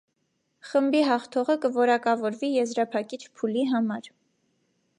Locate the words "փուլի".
3.41-3.67